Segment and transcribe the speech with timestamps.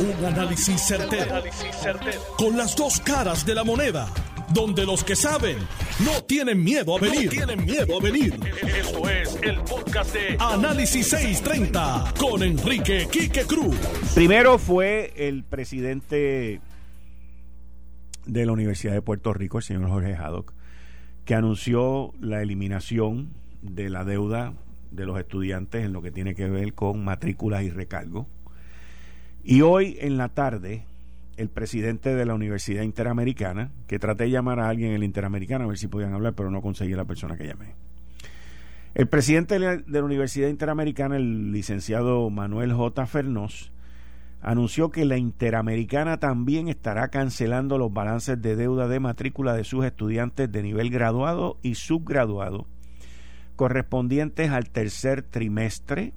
[0.00, 1.42] Un análisis certero,
[2.36, 4.06] Con las dos caras de la moneda.
[4.54, 5.58] Donde los que saben
[6.04, 7.28] no tienen miedo a venir.
[7.30, 8.38] tienen miedo a venir.
[8.62, 13.76] Esto es el podcast de Análisis 630 con Enrique Quique Cruz.
[14.14, 16.60] Primero fue el presidente
[18.24, 20.54] de la Universidad de Puerto Rico, el señor Jorge Haddock,
[21.24, 24.54] que anunció la eliminación de la deuda
[24.92, 28.28] de los estudiantes en lo que tiene que ver con matrículas y recargo.
[29.42, 30.84] Y hoy en la tarde,
[31.36, 35.64] el presidente de la Universidad Interamericana, que traté de llamar a alguien en el Interamericana
[35.64, 37.74] a ver si podían hablar, pero no conseguí la persona que llamé.
[38.94, 43.06] El presidente de la Universidad Interamericana, el licenciado Manuel J.
[43.06, 43.70] Fernós,
[44.40, 49.84] anunció que la Interamericana también estará cancelando los balances de deuda de matrícula de sus
[49.84, 52.66] estudiantes de nivel graduado y subgraduado
[53.58, 56.12] correspondientes al tercer trimestre,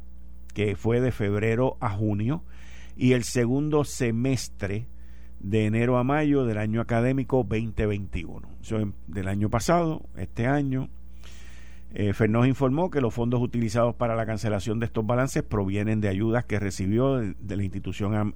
[0.54, 2.44] que fue de febrero a junio,
[3.02, 4.88] y el segundo semestre
[5.40, 8.48] de enero a mayo del año académico 2021.
[8.62, 10.88] Eso del año pasado, este año.
[11.96, 12.14] Eh,
[12.48, 16.60] informó que los fondos utilizados para la cancelación de estos balances provienen de ayudas que
[16.60, 18.36] recibió de, la institución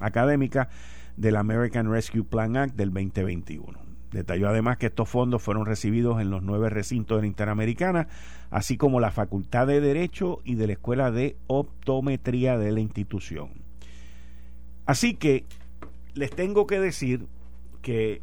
[0.00, 0.70] académica
[1.16, 3.78] del American Rescue Plan Act del 2021.
[4.10, 8.08] Detalló además que estos fondos fueron recibidos en los nueve recintos de la Interamericana,
[8.50, 13.62] así como la Facultad de Derecho y de la Escuela de Optometría de la institución.
[14.86, 15.44] Así que
[16.14, 17.26] les tengo que decir
[17.82, 18.22] que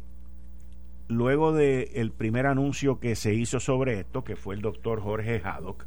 [1.08, 5.40] luego del el primer anuncio que se hizo sobre esto, que fue el doctor Jorge
[5.44, 5.84] Haddock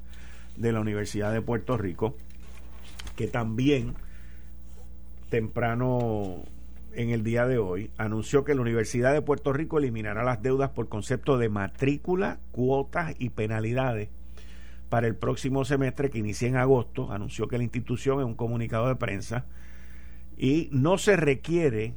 [0.58, 2.16] de la Universidad de Puerto Rico,
[3.16, 3.96] que también
[5.30, 6.44] temprano
[6.94, 10.70] en el día de hoy anunció que la Universidad de Puerto Rico eliminará las deudas
[10.70, 14.10] por concepto de matrícula, cuotas y penalidades
[14.90, 17.12] para el próximo semestre que inicia en agosto.
[17.12, 19.46] Anunció que la institución es un comunicado de prensa
[20.38, 21.94] y no se requiere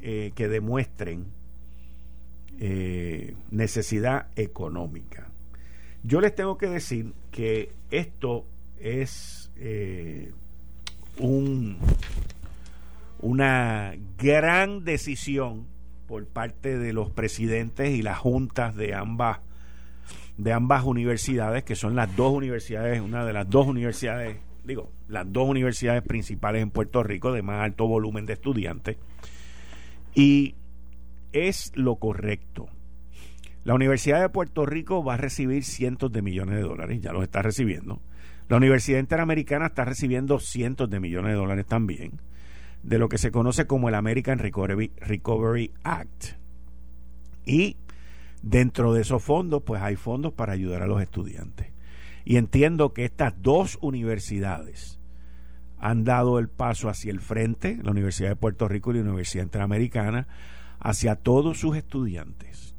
[0.00, 1.26] eh, que demuestren
[2.60, 5.28] eh, necesidad económica.
[6.02, 8.44] Yo les tengo que decir que esto
[8.78, 10.32] es eh,
[11.18, 11.78] un
[13.20, 15.66] una gran decisión
[16.06, 19.38] por parte de los presidentes y las juntas de ambas
[20.36, 25.30] de ambas universidades que son las dos universidades una de las dos universidades digo las
[25.30, 28.96] dos universidades principales en Puerto Rico de más alto volumen de estudiantes
[30.14, 30.54] y
[31.32, 32.68] es lo correcto
[33.64, 37.22] la Universidad de Puerto Rico va a recibir cientos de millones de dólares ya los
[37.22, 38.00] está recibiendo
[38.48, 42.20] la Universidad Interamericana está recibiendo cientos de millones de dólares también
[42.84, 46.24] de lo que se conoce como el American Recovery, Act.
[47.46, 47.76] Y
[48.42, 51.68] dentro de esos fondos, pues hay fondos para ayudar a los estudiantes.
[52.24, 54.98] Y entiendo que estas dos universidades
[55.78, 59.44] han dado el paso hacia el frente, la Universidad de Puerto Rico y la Universidad
[59.44, 60.28] Interamericana,
[60.80, 62.74] hacia todos sus estudiantes.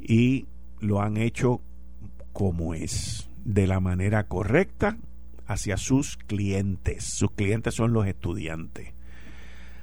[0.00, 0.46] Y
[0.80, 1.62] lo han hecho
[2.32, 4.98] como es, de la manera correcta,
[5.46, 7.04] hacia sus clientes.
[7.04, 8.92] Sus clientes son los estudiantes.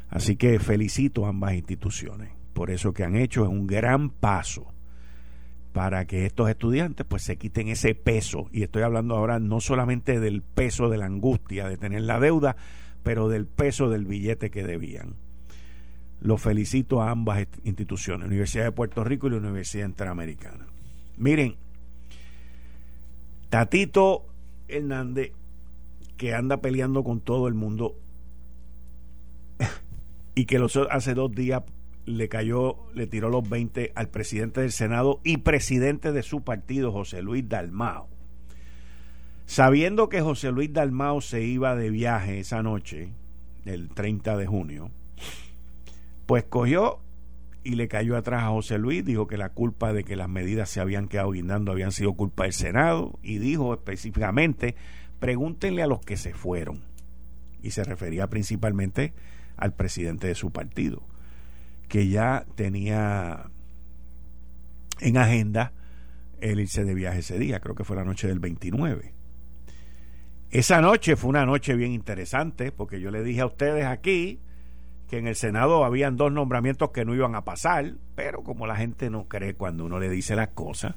[0.10, 4.73] Así que felicito a ambas instituciones por eso que han hecho es un gran paso
[5.74, 10.20] para que estos estudiantes pues se quiten ese peso y estoy hablando ahora no solamente
[10.20, 12.56] del peso de la angustia de tener la deuda,
[13.02, 15.16] pero del peso del billete que debían.
[16.22, 20.68] Los felicito a ambas instituciones, Universidad de Puerto Rico y la Universidad Interamericana.
[21.18, 21.56] Miren,
[23.50, 24.26] Tatito
[24.68, 25.32] Hernández
[26.18, 27.96] que anda peleando con todo el mundo
[30.36, 31.64] y que los, hace dos días
[32.06, 36.92] le cayó, le tiró los 20 al presidente del Senado y presidente de su partido,
[36.92, 38.10] José Luis Dalmao.
[39.46, 43.10] Sabiendo que José Luis Dalmao se iba de viaje esa noche,
[43.66, 44.92] el 30 de junio,
[46.26, 47.00] pues cogió
[47.64, 50.70] y le cayó atrás a José Luis, dijo que la culpa de que las medidas
[50.70, 54.76] se habían quedado guindando habían sido culpa del Senado y dijo específicamente
[55.20, 56.82] pregúntenle a los que se fueron.
[57.62, 59.14] Y se refería principalmente
[59.56, 61.02] al presidente de su partido,
[61.94, 63.52] que ya tenía
[65.00, 65.74] en agenda
[66.42, 69.14] el irse de viaje ese día, creo que fue la noche del 29.
[70.50, 74.40] Esa noche fue una noche bien interesante, porque yo le dije a ustedes aquí
[75.08, 78.76] que en el Senado habían dos nombramientos que no iban a pasar, pero como la
[78.76, 80.96] gente no cree cuando uno le dice las cosas,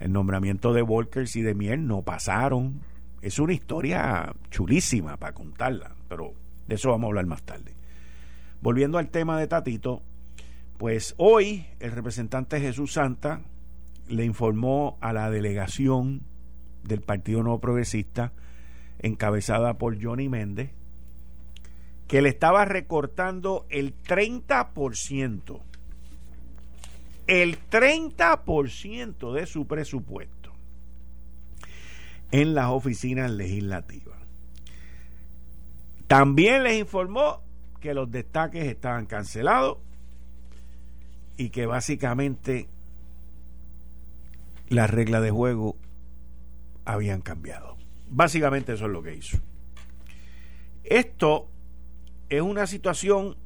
[0.00, 2.80] el nombramiento de Volkers y de Miel no pasaron
[3.22, 6.32] es una historia chulísima para contarla, pero
[6.66, 7.76] de eso vamos a hablar más tarde.
[8.60, 10.02] Volviendo al tema de Tatito,
[10.78, 13.42] pues hoy el representante Jesús Santa
[14.08, 16.22] le informó a la delegación
[16.82, 18.32] del Partido Nuevo Progresista,
[18.98, 20.72] encabezada por Johnny Méndez,
[22.06, 25.60] que le estaba recortando el 30%,
[27.26, 30.52] el 30% de su presupuesto
[32.30, 34.18] en las oficinas legislativas.
[36.06, 37.40] También les informó
[37.80, 39.78] que los destaques estaban cancelados
[41.36, 42.68] y que básicamente
[44.68, 45.76] las reglas de juego
[46.84, 47.76] habían cambiado.
[48.08, 49.38] Básicamente eso es lo que hizo.
[50.84, 51.48] Esto
[52.28, 53.36] es una situación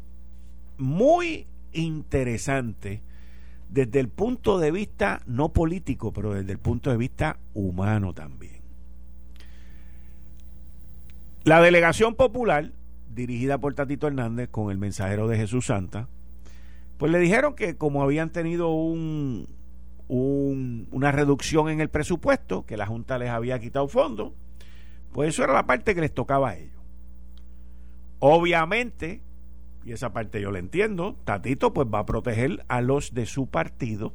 [0.76, 3.02] muy interesante
[3.68, 8.58] desde el punto de vista no político, pero desde el punto de vista humano también.
[11.44, 12.72] La delegación popular,
[13.14, 16.08] dirigida por Tatito Hernández con el mensajero de Jesús Santa,
[16.98, 19.48] pues le dijeron que como habían tenido un,
[20.08, 24.32] una reducción en el presupuesto, que la Junta les había quitado fondos,
[25.12, 26.76] pues eso era la parte que les tocaba a ellos.
[28.18, 29.22] Obviamente,
[29.84, 33.46] y esa parte yo la entiendo, Tatito pues va a proteger a los de su
[33.46, 34.12] partido,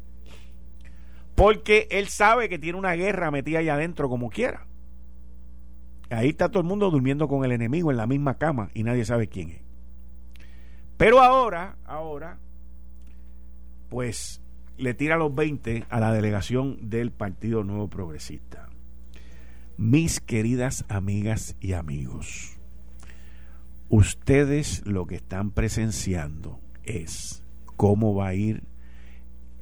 [1.35, 4.67] porque él sabe que tiene una guerra metida ahí adentro como quiera.
[6.09, 9.05] Ahí está todo el mundo durmiendo con el enemigo en la misma cama y nadie
[9.05, 9.61] sabe quién es.
[10.97, 12.39] Pero ahora, ahora,
[13.93, 14.41] pues
[14.75, 18.67] le tira los 20 a la delegación del Partido Nuevo Progresista.
[19.77, 22.57] Mis queridas amigas y amigos,
[23.89, 27.43] ustedes lo que están presenciando es
[27.75, 28.63] cómo va a ir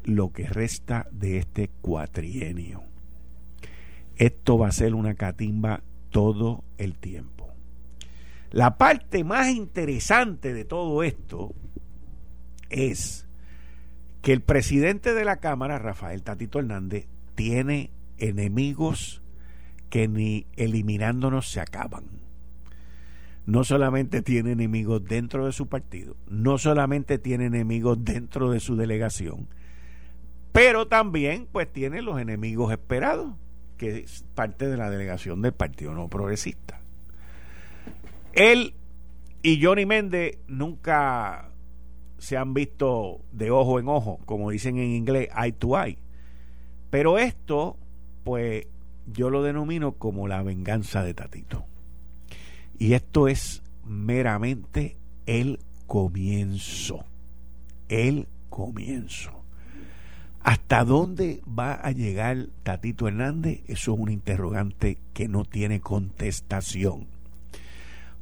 [0.06, 2.84] lo que resta de este cuatrienio.
[4.16, 7.50] Esto va a ser una catimba todo el tiempo.
[8.50, 11.54] La parte más interesante de todo esto
[12.70, 13.28] es
[14.22, 19.22] que el presidente de la Cámara, Rafael Tatito Hernández, tiene enemigos
[19.90, 22.06] que ni eliminándonos se acaban.
[23.46, 28.76] No solamente tiene enemigos dentro de su partido, no solamente tiene enemigos dentro de su
[28.76, 29.48] delegación,
[30.52, 33.34] pero también pues tiene los enemigos esperados,
[33.78, 36.82] que es parte de la delegación del Partido No Progresista.
[38.34, 38.76] Él
[39.42, 41.51] y Johnny Méndez nunca
[42.22, 45.98] se han visto de ojo en ojo, como dicen en inglés, eye to eye.
[46.92, 47.78] Pero esto,
[48.24, 48.68] pues
[49.08, 51.66] yo lo denomino como la venganza de Tatito.
[52.78, 57.06] Y esto es meramente el comienzo.
[57.90, 59.44] El comienzo.
[60.42, 63.62] ¿Hasta dónde va a llegar Tatito Hernández?
[63.66, 67.08] Eso es un interrogante que no tiene contestación.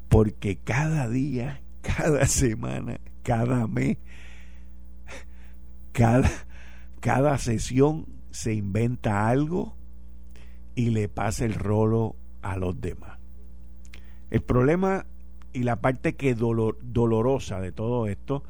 [0.08, 3.98] Porque cada día, cada semana, cada mes,
[5.92, 6.30] cada,
[7.00, 9.76] cada sesión se inventa algo
[10.76, 13.20] y le pasa el rolo a los demás.
[14.30, 15.06] El problema
[15.54, 18.44] y la parte que dolor, dolorosa de todo esto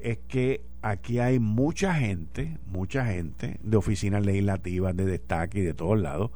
[0.00, 5.74] es que aquí hay mucha gente, mucha gente de oficinas legislativas, de destaque y de
[5.74, 6.30] todos lados,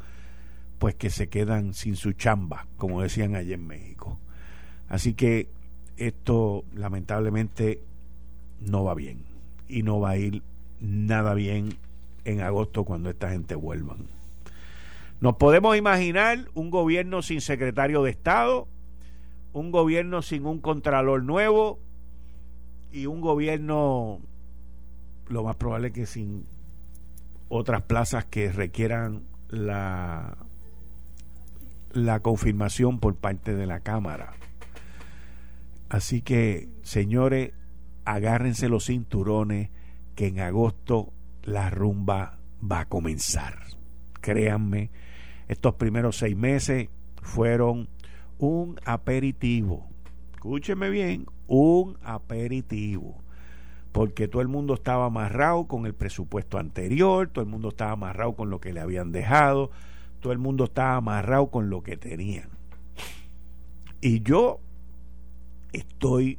[0.78, 4.18] pues que se quedan sin su chamba, como decían allí en México.
[4.88, 5.48] Así que
[5.96, 7.80] esto lamentablemente
[8.60, 9.24] no va bien
[9.68, 10.42] y no va a ir
[10.80, 11.76] nada bien
[12.24, 13.96] en agosto cuando esta gente vuelva.
[15.20, 18.66] Nos podemos imaginar un gobierno sin secretario de Estado,
[19.52, 21.78] un gobierno sin un contralor nuevo
[22.92, 24.20] y un gobierno
[25.28, 26.46] lo más probable que sin
[27.48, 30.36] otras plazas que requieran la
[31.94, 34.34] la confirmación por parte de la Cámara.
[35.94, 37.52] Así que, señores,
[38.04, 39.70] agárrense los cinturones
[40.16, 41.12] que en agosto
[41.44, 43.60] la rumba va a comenzar.
[44.20, 44.90] Créanme,
[45.46, 46.88] estos primeros seis meses
[47.22, 47.88] fueron
[48.38, 49.88] un aperitivo.
[50.32, 53.22] Escúcheme bien, un aperitivo.
[53.92, 58.34] Porque todo el mundo estaba amarrado con el presupuesto anterior, todo el mundo estaba amarrado
[58.34, 59.70] con lo que le habían dejado,
[60.18, 62.48] todo el mundo estaba amarrado con lo que tenían.
[64.00, 64.58] Y yo
[65.74, 66.38] estoy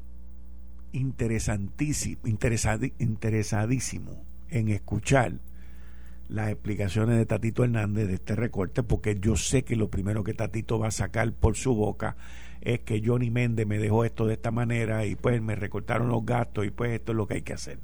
[0.92, 5.34] interesantísimo, interesadísimo en escuchar
[6.28, 10.34] las explicaciones de Tatito Hernández de este recorte, porque yo sé que lo primero que
[10.34, 12.16] Tatito va a sacar por su boca
[12.62, 16.26] es que Johnny Méndez me dejó esto de esta manera y pues me recortaron los
[16.26, 17.78] gastos y pues esto es lo que hay que hacer.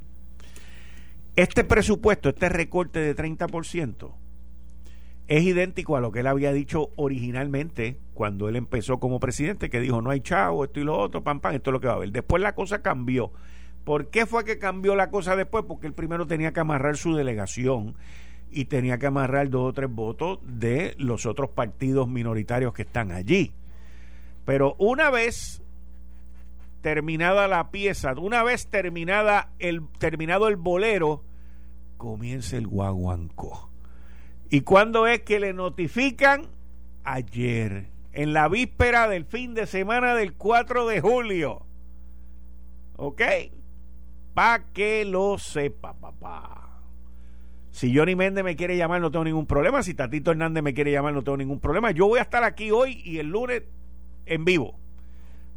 [1.35, 4.11] Este presupuesto, este recorte de 30%,
[5.31, 9.79] es idéntico a lo que él había dicho originalmente cuando él empezó como presidente, que
[9.79, 11.93] dijo no hay chavo, esto y lo otro, pam, pam, esto es lo que va
[11.93, 12.11] a haber.
[12.11, 13.31] Después la cosa cambió.
[13.85, 15.63] ¿Por qué fue que cambió la cosa después?
[15.65, 17.95] Porque él primero tenía que amarrar su delegación
[18.51, 23.13] y tenía que amarrar dos o tres votos de los otros partidos minoritarios que están
[23.13, 23.53] allí.
[24.43, 25.61] Pero una vez
[26.81, 31.23] terminada la pieza, una vez terminada el, terminado el bolero,
[31.95, 33.70] comienza el guaguancó.
[34.51, 36.45] ¿Y cuándo es que le notifican?
[37.05, 41.65] Ayer, en la víspera del fin de semana del 4 de julio.
[42.97, 43.21] ¿Ok?
[44.33, 46.81] Para que lo sepa, papá.
[47.71, 49.83] Si Johnny Méndez me quiere llamar, no tengo ningún problema.
[49.83, 51.91] Si Tatito Hernández me quiere llamar, no tengo ningún problema.
[51.91, 53.63] Yo voy a estar aquí hoy y el lunes
[54.25, 54.77] en vivo.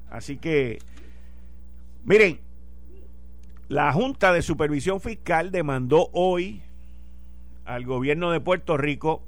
[0.08, 0.78] Así que,
[2.04, 2.38] miren,
[3.66, 6.62] la Junta de Supervisión Fiscal demandó hoy
[7.64, 9.22] al gobierno de Puerto Rico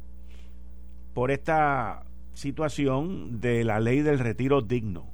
[1.14, 5.06] por esta situación de la ley del retiro digno.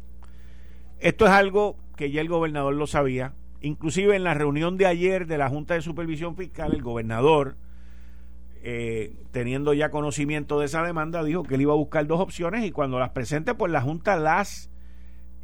[0.98, 3.34] Esto es algo que ya el gobernador lo sabía.
[3.60, 7.56] Inclusive en la reunión de ayer de la Junta de Supervisión Fiscal, el gobernador,
[8.62, 12.64] eh, teniendo ya conocimiento de esa demanda, dijo que él iba a buscar dos opciones
[12.64, 14.70] y cuando las presente, pues la Junta las,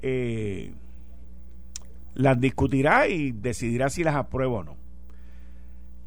[0.03, 0.75] eh,
[2.15, 4.77] las discutirá y decidirá si las aprueba o no.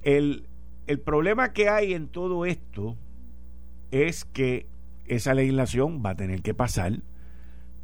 [0.01, 0.47] El,
[0.91, 2.97] el problema que hay en todo esto
[3.91, 4.67] es que
[5.05, 7.01] esa legislación va a tener que pasar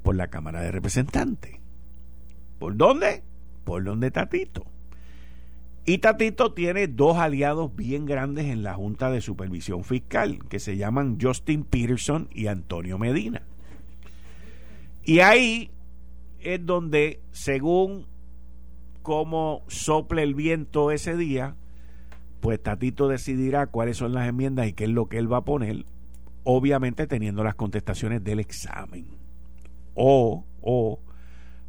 [0.03, 1.59] por la Cámara de Representantes.
[2.59, 3.23] ¿Por dónde?
[3.63, 4.65] Por donde Tatito.
[5.85, 10.75] Y Tatito tiene dos aliados bien grandes en la Junta de Supervisión Fiscal, que se
[10.75, 13.43] llaman Justin Peterson y Antonio Medina.
[15.05, 15.71] Y ahí
[16.41, 18.05] es donde, según
[19.01, 21.55] cómo sople el viento ese día,
[22.39, 25.45] pues Tatito decidirá cuáles son las enmiendas y qué es lo que él va a
[25.45, 25.85] poner,
[26.43, 29.07] obviamente teniendo las contestaciones del examen.
[29.95, 30.99] O, o,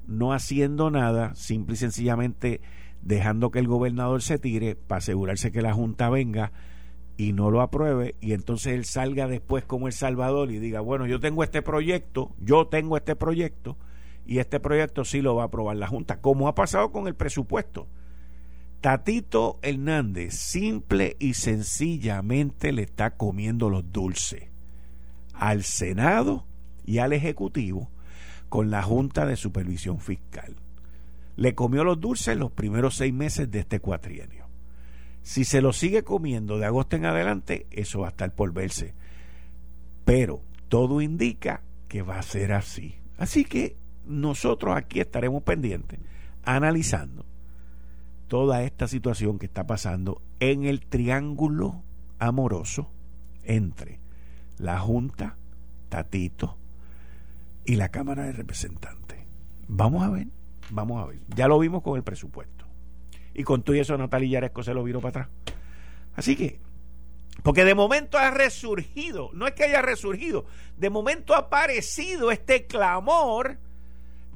[0.07, 2.61] no haciendo nada, simple y sencillamente
[3.03, 6.53] dejando que el gobernador se tire para asegurarse que la Junta venga
[7.17, 11.07] y no lo apruebe y entonces él salga después como El Salvador y diga, bueno,
[11.07, 13.77] yo tengo este proyecto, yo tengo este proyecto
[14.25, 17.15] y este proyecto sí lo va a aprobar la Junta, como ha pasado con el
[17.15, 17.89] presupuesto.
[18.81, 24.45] Tatito Hernández simple y sencillamente le está comiendo los dulces
[25.35, 26.47] al Senado
[26.85, 27.91] y al Ejecutivo
[28.49, 30.55] con la Junta de Supervisión Fiscal.
[31.35, 34.47] Le comió los dulces los primeros seis meses de este cuatrienio.
[35.23, 38.95] Si se lo sigue comiendo de agosto en adelante, eso va a estar por verse.
[40.05, 42.95] Pero todo indica que va a ser así.
[43.19, 45.99] Así que nosotros aquí estaremos pendientes,
[46.45, 47.28] analizando
[48.29, 51.83] toda esta situación que está pasando en el triángulo
[52.19, 52.91] amoroso
[53.43, 53.99] entre
[54.59, 55.37] la Junta,
[55.89, 56.57] Tatito
[57.65, 59.19] y la Cámara de Representantes.
[59.67, 60.29] Vamos a ver,
[60.71, 61.21] vamos a ver.
[61.35, 62.67] Ya lo vimos con el presupuesto.
[63.35, 65.29] Y con todo eso Natalia Yaresco se lo vino para atrás.
[66.17, 66.61] Así que,
[67.43, 70.45] porque de momento ha resurgido, no es que haya resurgido,
[70.77, 73.59] de momento ha aparecido este clamor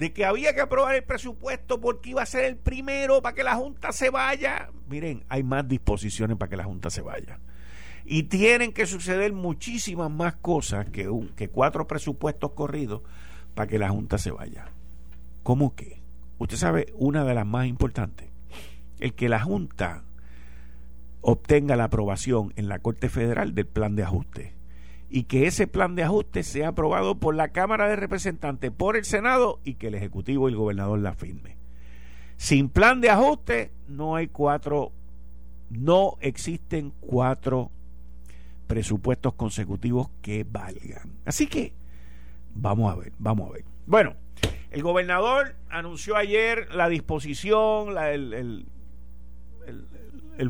[0.03, 3.45] de que había que aprobar el presupuesto porque iba a ser el primero para que
[3.45, 4.69] la Junta se vaya.
[4.89, 7.39] Miren, hay más disposiciones para que la Junta se vaya.
[8.05, 13.03] Y tienen que suceder muchísimas más cosas que, un, que cuatro presupuestos corridos
[13.55, 14.73] para que la Junta se vaya.
[15.45, 16.03] ¿Cómo que?
[16.39, 18.29] Usted sabe, una de las más importantes,
[18.99, 20.03] el que la Junta
[21.21, 24.62] obtenga la aprobación en la Corte Federal del plan de ajuste
[25.15, 29.05] y que ese plan de ajuste sea aprobado por la Cámara de Representantes, por el
[29.05, 31.59] Senado y que el Ejecutivo y el gobernador la firme.
[32.39, 34.91] Sin plan de ajuste no hay cuatro,
[35.69, 37.71] no existen cuatro
[38.67, 41.13] presupuestos consecutivos que valgan.
[41.27, 41.75] Así que
[42.55, 43.65] vamos a ver, vamos a ver.
[43.85, 44.15] Bueno,
[44.71, 48.67] el gobernador anunció ayer la disposición, la, el, el,
[49.67, 49.87] el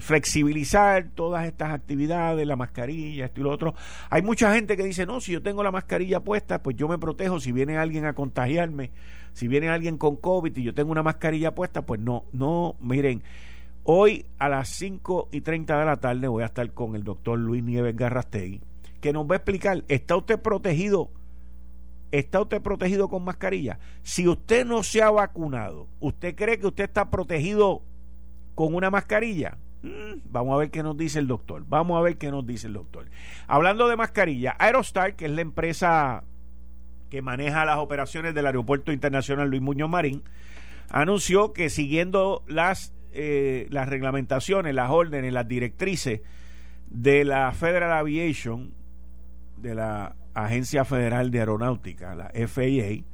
[0.01, 3.75] flexibilizar todas estas actividades, la mascarilla, esto y lo otro.
[4.11, 6.99] Hay mucha gente que dice, no, si yo tengo la mascarilla puesta, pues yo me
[6.99, 7.41] protejo.
[7.41, 8.91] Si viene alguien a contagiarme,
[9.33, 13.23] si viene alguien con COVID y yo tengo una mascarilla puesta, pues no, no, miren,
[13.85, 17.39] hoy a las 5 y 30 de la tarde voy a estar con el doctor
[17.39, 18.61] Luis Nieves Garrastegui,
[19.01, 21.11] que nos va a explicar, ¿está usted protegido?
[22.13, 23.79] ¿Está usted protegido con mascarilla?
[24.03, 27.83] Si usted no se ha vacunado, ¿usted cree que usted está protegido
[28.55, 29.57] con una mascarilla?
[29.83, 31.65] Mm, vamos a ver qué nos dice el doctor.
[31.69, 33.11] Vamos a ver qué nos dice el doctor.
[33.47, 36.25] Hablando de mascarilla, Aerostar, que es la empresa
[37.11, 40.23] que maneja las operaciones del Aeropuerto Internacional Luis Muñoz Marín,
[40.89, 46.21] anunció que siguiendo las, eh, las reglamentaciones, las órdenes, las directrices
[46.89, 48.73] de la Federal Aviation,
[49.57, 53.05] de la Agencia Federal de Aeronáutica, la FAA,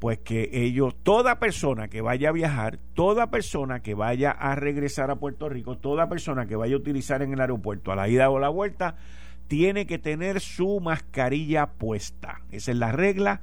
[0.00, 5.10] pues que ellos, toda persona que vaya a viajar, toda persona que vaya a regresar
[5.10, 8.30] a Puerto Rico, toda persona que vaya a utilizar en el aeropuerto a la ida
[8.30, 8.96] o la vuelta,
[9.46, 12.40] tiene que tener su mascarilla puesta.
[12.50, 13.42] Esa es la regla,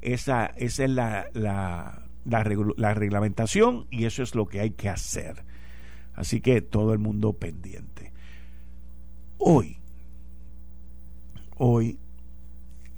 [0.00, 2.44] esa, es la, la, la,
[2.76, 5.44] la reglamentación y eso es lo que hay que hacer.
[6.14, 8.12] Así que todo el mundo pendiente.
[9.38, 9.78] Hoy,
[11.56, 11.98] hoy,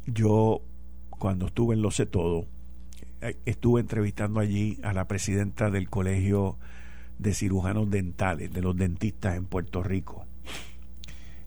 [0.04, 0.60] yo
[1.08, 2.46] cuando estuve en Lo Sé Todo,
[3.44, 6.56] estuve entrevistando allí a la presidenta del Colegio
[7.18, 10.26] de Cirujanos Dentales, de los dentistas en Puerto Rico.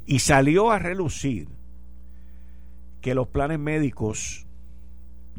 [0.06, 1.48] Y salió a relucir
[3.02, 4.46] que los planes médicos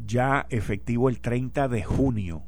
[0.05, 2.43] ya efectivo el 30 de junio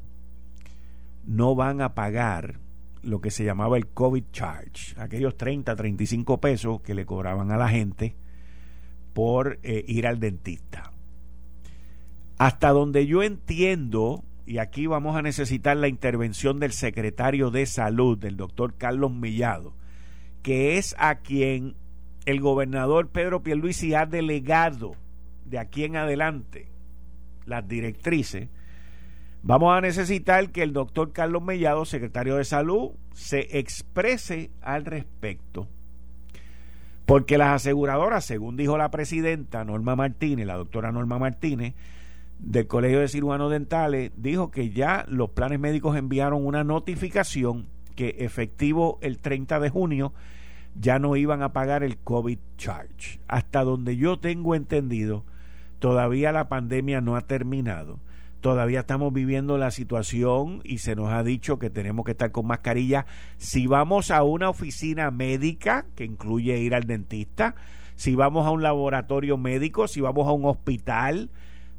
[1.24, 2.58] no van a pagar
[3.02, 7.56] lo que se llamaba el COVID charge, aquellos 30, 35 pesos que le cobraban a
[7.56, 8.16] la gente
[9.12, 10.92] por eh, ir al dentista.
[12.38, 18.18] Hasta donde yo entiendo, y aquí vamos a necesitar la intervención del secretario de salud,
[18.18, 19.74] del doctor Carlos Millado,
[20.42, 21.74] que es a quien
[22.26, 24.96] el gobernador Pedro Pierluisi ha delegado
[25.44, 26.68] de aquí en adelante
[27.46, 28.48] las directrices,
[29.42, 35.68] vamos a necesitar que el doctor Carlos Mellado, secretario de salud, se exprese al respecto.
[37.06, 41.74] Porque las aseguradoras, según dijo la presidenta Norma Martínez, la doctora Norma Martínez,
[42.38, 48.16] del Colegio de Cirujanos Dentales dijo que ya los planes médicos enviaron una notificación que
[48.18, 50.12] efectivo el 30 de junio
[50.78, 53.20] ya no iban a pagar el COVID charge.
[53.28, 55.24] Hasta donde yo tengo entendido,
[55.78, 57.98] todavía la pandemia no ha terminado.
[58.40, 62.46] Todavía estamos viviendo la situación y se nos ha dicho que tenemos que estar con
[62.46, 63.06] mascarilla.
[63.38, 67.56] Si vamos a una oficina médica, que incluye ir al dentista,
[67.96, 71.30] si vamos a un laboratorio médico, si vamos a un hospital,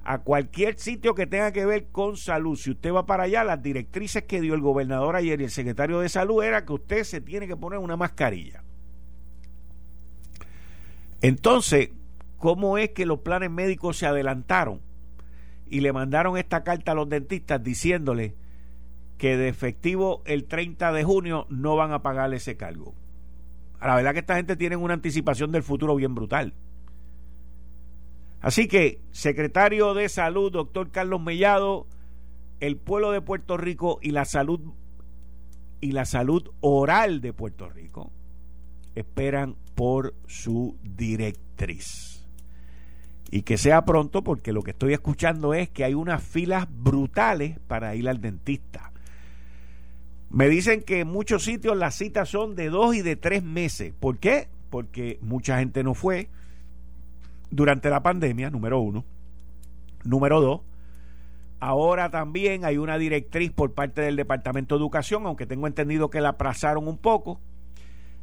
[0.07, 2.55] a cualquier sitio que tenga que ver con salud.
[2.55, 5.99] Si usted va para allá, las directrices que dio el gobernador ayer y el secretario
[5.99, 8.63] de salud era que usted se tiene que poner una mascarilla.
[11.21, 11.89] Entonces,
[12.37, 14.79] ¿cómo es que los planes médicos se adelantaron
[15.65, 18.33] y le mandaron esta carta a los dentistas diciéndole
[19.17, 22.95] que de efectivo el 30 de junio no van a pagarle ese cargo?
[23.81, 26.53] La verdad que esta gente tiene una anticipación del futuro bien brutal.
[28.41, 31.87] Así que, secretario de Salud, doctor Carlos Mellado,
[32.59, 34.59] el pueblo de Puerto Rico y la salud
[35.79, 38.11] y la salud oral de Puerto Rico
[38.95, 42.25] esperan por su directriz.
[43.29, 47.59] Y que sea pronto porque lo que estoy escuchando es que hay unas filas brutales
[47.67, 48.91] para ir al dentista.
[50.29, 53.93] Me dicen que en muchos sitios las citas son de dos y de tres meses.
[53.99, 54.47] ¿Por qué?
[54.69, 56.29] Porque mucha gente no fue
[57.51, 59.05] durante la pandemia, número uno.
[60.03, 60.61] Número dos,
[61.59, 66.21] ahora también hay una directriz por parte del Departamento de Educación, aunque tengo entendido que
[66.21, 67.39] la aplazaron un poco,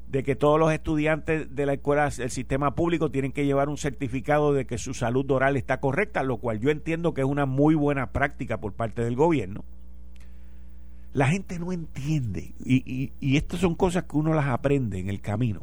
[0.09, 3.77] de que todos los estudiantes de la escuela del sistema público tienen que llevar un
[3.77, 7.47] certificado de que su salud oral está correcta, lo cual yo entiendo que es una
[7.47, 9.65] muy buena práctica por parte del gobierno.
[11.13, 15.09] La gente no entiende, y, y, y estas son cosas que uno las aprende en
[15.09, 15.63] el camino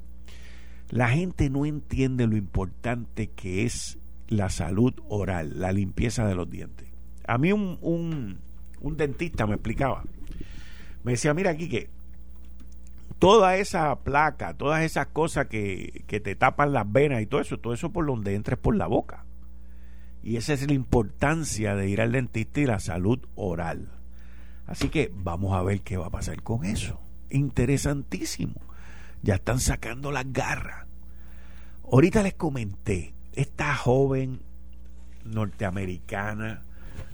[0.91, 6.49] la gente no entiende lo importante que es la salud oral, la limpieza de los
[6.49, 6.89] dientes.
[7.25, 10.03] A mí un, un, dentista me explicaba,
[11.03, 11.89] me decía, mira aquí que
[13.19, 17.57] toda esa placa, todas esas cosas que, que te tapan las venas y todo eso,
[17.57, 19.23] todo eso por donde entres por la boca.
[20.23, 23.89] Y esa es la importancia de ir al dentista y la salud oral.
[24.67, 26.99] Así que vamos a ver qué va a pasar con eso.
[27.29, 28.70] Interesantísimo
[29.21, 30.87] ya están sacando las garras.
[31.83, 34.41] Ahorita les comenté, esta joven
[35.25, 36.63] norteamericana,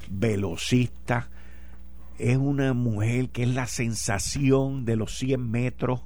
[0.10, 1.30] velocista,
[2.18, 6.02] es una mujer que es la sensación de los 100 metros.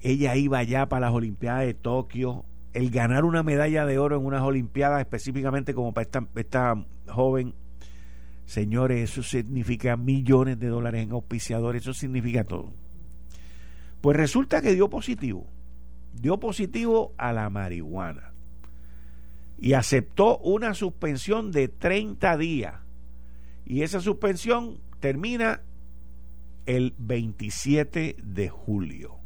[0.00, 2.44] Ella iba allá para las Olimpiadas de Tokio.
[2.72, 7.54] El ganar una medalla de oro en unas Olimpiadas, específicamente como para esta, esta joven,
[8.46, 12.72] señores, eso significa millones de dólares en auspiciadores, eso significa todo.
[14.02, 15.46] Pues resulta que dio positivo.
[16.12, 18.32] Dio positivo a la marihuana.
[19.58, 22.74] Y aceptó una suspensión de 30 días.
[23.64, 25.60] Y esa suspensión termina
[26.66, 29.18] el 27 de julio.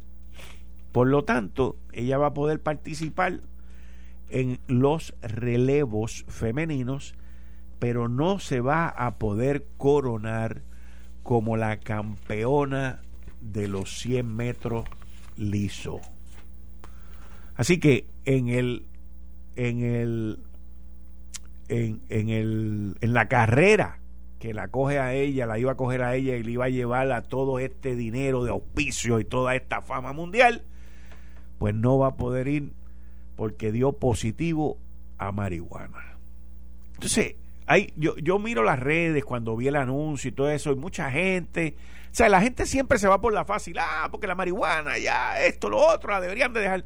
[0.91, 3.41] Por lo tanto, ella va a poder participar
[4.29, 7.15] en los relevos femeninos,
[7.79, 10.61] pero no se va a poder coronar
[11.23, 13.01] como la campeona
[13.41, 14.85] de los 100 metros
[15.35, 16.01] liso.
[17.55, 18.85] Así que en el
[19.55, 20.39] en el
[21.69, 23.99] en, en, el en la carrera
[24.39, 26.69] que la coge a ella, la iba a coger a ella y le iba a
[26.69, 30.63] llevar a todo este dinero de auspicio y toda esta fama mundial,
[31.57, 32.73] pues no va a poder ir
[33.35, 34.77] porque dio positivo
[35.17, 36.17] a marihuana.
[36.93, 40.75] Entonces, hay, yo, yo miro las redes cuando vi el anuncio y todo eso, y
[40.75, 41.75] mucha gente.
[42.11, 43.77] O sea, la gente siempre se va por la fácil.
[43.79, 46.85] Ah, porque la marihuana, ya, esto, lo otro, la deberían de dejar.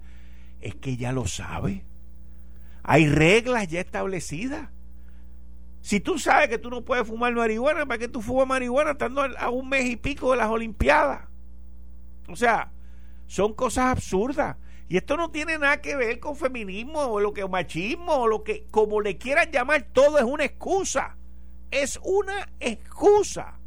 [0.60, 1.86] Es que ya lo sabe.
[2.84, 4.70] Hay reglas ya establecidas.
[5.82, 9.22] Si tú sabes que tú no puedes fumar marihuana, ¿para qué tú fumas marihuana estando
[9.22, 11.28] a un mes y pico de las Olimpiadas?
[12.28, 12.72] O sea,
[13.28, 14.58] son cosas absurdas.
[14.90, 18.44] Y esto no tiene nada que ver con feminismo o lo que machismo o lo
[18.44, 21.18] que como le quieran llamar, todo es una excusa.
[21.72, 23.61] Es una excusa.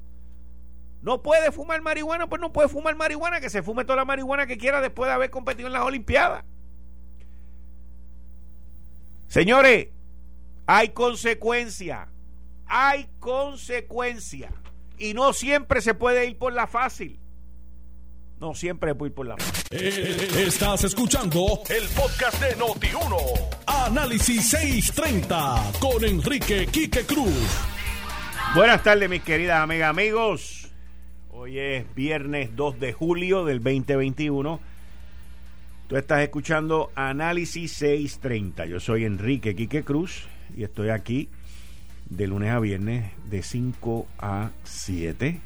[1.05, 4.47] No puede fumar marihuana, pues no puede fumar marihuana, que se fume toda la marihuana
[4.47, 6.47] que quiera después de haber competido en las Olimpiadas.
[9.29, 9.89] Señores,
[10.67, 12.09] hay consecuencia.
[12.67, 14.51] Hay consecuencia.
[14.97, 17.21] Y no siempre se puede ir por la fácil.
[18.41, 19.65] No siempre puede ir por la fácil.
[19.73, 23.17] Eh, estás escuchando el podcast de Noti1.
[23.67, 27.59] Análisis 630 con Enrique Quique Cruz.
[28.55, 30.64] Buenas tardes, mis queridas amigas, amigos.
[31.45, 34.61] Hoy es viernes 2 de julio del 2021.
[35.89, 38.65] Tú estás escuchando Análisis 630.
[38.65, 40.27] Yo soy Enrique Quique Cruz
[40.57, 41.29] y estoy aquí
[42.09, 45.39] de lunes a viernes de 5 a 7.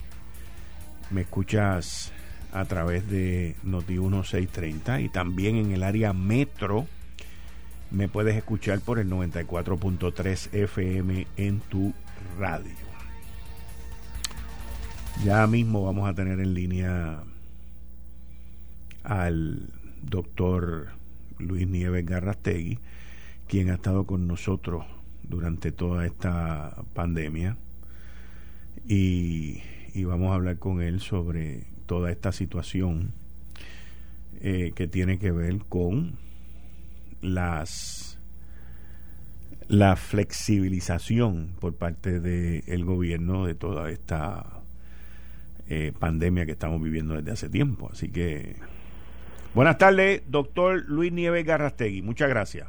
[1.10, 2.12] Me escuchas
[2.52, 6.86] a través de Noti 1630 y también en el área metro
[7.90, 11.92] me puedes escuchar por el 94.3 FM en tu
[12.38, 12.87] radio.
[15.24, 17.24] Ya mismo vamos a tener en línea
[19.02, 19.68] al
[20.00, 20.90] doctor
[21.38, 22.78] Luis Nieves Garrastegui,
[23.48, 24.86] quien ha estado con nosotros
[25.24, 27.56] durante toda esta pandemia.
[28.86, 29.60] Y,
[30.04, 33.12] vamos a hablar con él sobre toda esta situación
[34.40, 36.12] eh, que tiene que ver con
[37.20, 38.18] las
[39.66, 44.57] la flexibilización por parte del gobierno de toda esta
[45.68, 47.90] eh, pandemia que estamos viviendo desde hace tiempo.
[47.92, 48.56] Así que
[49.54, 52.02] buenas tardes, doctor Luis Nieves Garrastegui.
[52.02, 52.68] Muchas gracias.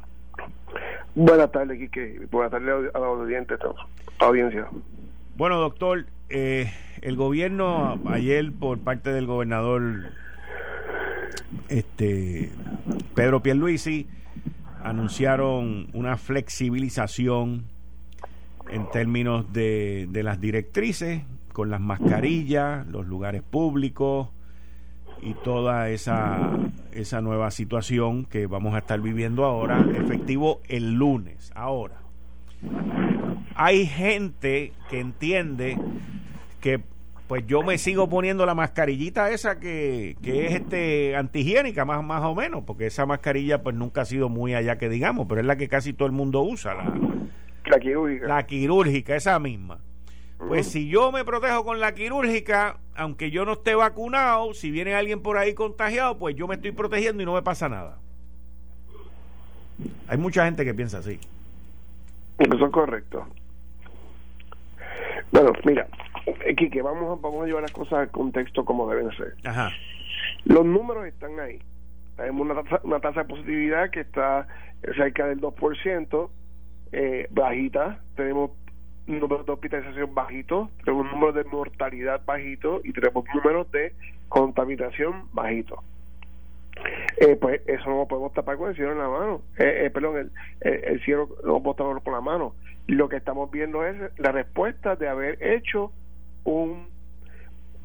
[1.14, 2.26] Buenas tardes, Quique.
[2.30, 3.58] Buenas tardes a la audiencia.
[4.18, 4.68] audiencia.
[5.36, 10.12] Bueno, doctor, eh, el gobierno ayer por parte del gobernador
[11.68, 12.50] este
[13.14, 14.08] Pedro Pierluisi
[14.82, 17.64] anunciaron una flexibilización
[18.70, 24.28] en términos de, de las directrices con las mascarillas, los lugares públicos,
[25.22, 26.50] y toda esa,
[26.92, 31.52] esa nueva situación que vamos a estar viviendo ahora, efectivo el lunes.
[31.54, 32.00] Ahora,
[33.54, 35.78] hay gente que entiende
[36.60, 36.80] que
[37.26, 42.24] pues yo me sigo poniendo la mascarillita esa que, que es este antihigiénica más, más
[42.24, 45.46] o menos, porque esa mascarilla pues nunca ha sido muy allá que digamos, pero es
[45.46, 46.92] la que casi todo el mundo usa, la,
[47.66, 48.26] la quirúrgica.
[48.26, 49.78] La quirúrgica, esa misma.
[50.48, 54.94] Pues si yo me protejo con la quirúrgica, aunque yo no esté vacunado, si viene
[54.94, 57.98] alguien por ahí contagiado, pues yo me estoy protegiendo y no me pasa nada.
[60.08, 61.20] Hay mucha gente que piensa así.
[62.38, 63.26] Eso es correcto.
[65.30, 65.86] Bueno, mira,
[66.56, 69.34] Kike, vamos, vamos a llevar las cosas al contexto como deben ser.
[69.44, 69.70] Ajá.
[70.44, 71.60] Los números están ahí.
[72.16, 74.48] Tenemos una tasa, una tasa de positividad que está
[74.96, 76.30] cerca del 2%,
[76.92, 78.00] eh, bajita.
[78.16, 78.50] Tenemos
[79.06, 83.92] número de hospitalización bajito, tenemos un número de mortalidad bajito y tenemos números de
[84.28, 85.82] contaminación bajito.
[87.18, 89.42] Eh, pues eso no lo podemos tapar con el cielo en la mano.
[89.58, 92.54] Eh, eh, perdón, el, el, cielo no lo podemos tapar con la mano.
[92.86, 95.92] Lo que estamos viendo es la respuesta de haber hecho
[96.44, 96.88] un,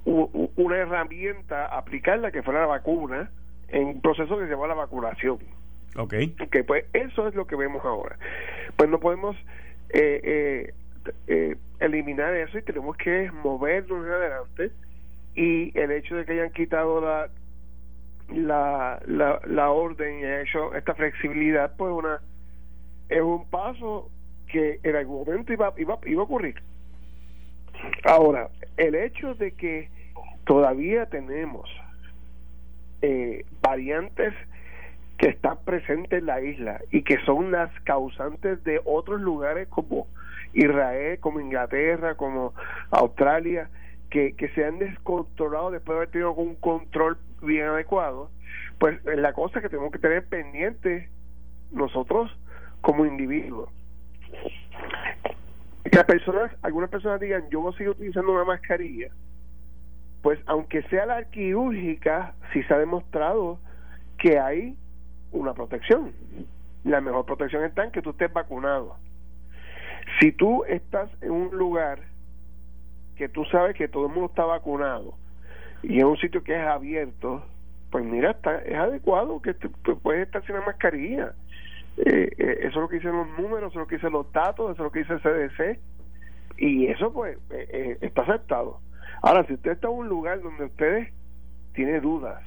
[0.05, 3.29] una herramienta, aplicarla que fuera la vacuna,
[3.69, 5.39] en un proceso que se llama la vacunación.
[5.97, 6.13] Ok.
[6.51, 8.17] Que pues eso es lo que vemos ahora.
[8.75, 9.35] Pues no podemos
[9.89, 10.73] eh, eh,
[11.27, 14.71] eh, eliminar eso y tenemos que movernos adelante.
[15.35, 17.29] Y el hecho de que hayan quitado la
[18.33, 18.99] la,
[19.45, 22.21] la, orden y hayan hecho esta flexibilidad pues una
[23.07, 24.09] es un paso
[24.47, 26.55] que en algún momento iba, iba, iba a ocurrir.
[28.03, 29.89] Ahora el hecho de que
[30.45, 31.69] todavía tenemos
[33.01, 34.33] eh, variantes
[35.17, 40.07] que están presentes en la isla y que son las causantes de otros lugares como
[40.55, 42.53] Israel, como Inglaterra, como
[42.89, 43.69] Australia,
[44.09, 48.31] que, que se han descontrolado después de haber tenido un control bien adecuado,
[48.79, 51.09] pues la cosa que tenemos que tener pendiente
[51.71, 52.31] nosotros
[52.81, 53.69] como individuos.
[55.83, 59.09] Que las personas, algunas personas digan, yo voy a seguir utilizando una mascarilla,
[60.21, 63.59] pues aunque sea la quirúrgica, sí se ha demostrado
[64.17, 64.77] que hay
[65.31, 66.13] una protección.
[66.83, 68.97] La mejor protección está en que tú estés vacunado.
[70.19, 71.99] Si tú estás en un lugar
[73.17, 75.15] que tú sabes que todo el mundo está vacunado
[75.83, 77.45] y en un sitio que es abierto,
[77.91, 81.33] pues mira, está, es adecuado que puedes estar sin la mascarilla.
[81.97, 84.31] Eh, eh, eso es lo que dicen los números, eso es lo que dicen los
[84.33, 85.79] datos, eso es lo que dice el CDC
[86.57, 88.79] y eso pues eh, está aceptado.
[89.21, 91.07] Ahora, si usted está en un lugar donde usted
[91.73, 92.41] tiene dudas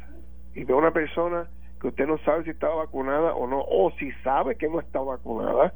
[0.54, 1.48] y ve a una persona
[1.81, 5.01] que usted no sabe si está vacunada o no, o si sabe que no está
[5.01, 5.75] vacunada,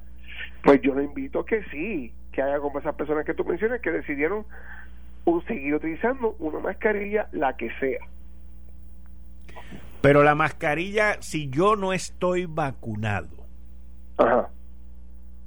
[0.62, 3.81] pues yo le invito a que sí, que haya como esas personas que tú mencionas
[3.81, 4.45] que decidieron
[5.47, 8.01] seguir utilizando una mascarilla, la que sea.
[10.01, 13.29] Pero la mascarilla, si yo no estoy vacunado,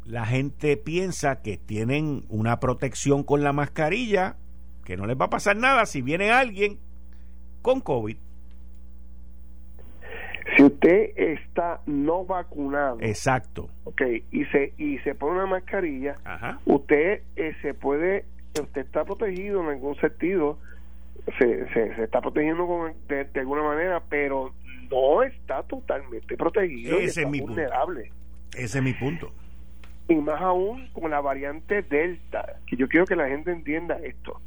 [0.05, 4.37] la gente piensa que tienen una protección con la mascarilla,
[4.85, 6.79] que no les va a pasar nada si viene alguien
[7.61, 8.17] con COVID.
[10.85, 16.17] Usted está no vacunado, exacto, ok, y se y se pone una mascarilla,
[16.65, 20.59] usted eh, se puede, usted está protegido en algún sentido,
[21.39, 24.53] se, se, está protegiendo con, de, alguna manera, pero
[24.91, 28.03] no está totalmente protegido, Ese es mi vulnerable.
[28.03, 28.57] Punto.
[28.59, 29.31] Ese es mi punto.
[30.07, 34.39] Y más aún con la variante Delta, que yo quiero que la gente entienda esto.